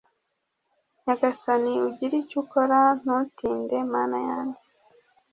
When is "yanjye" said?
4.27-4.63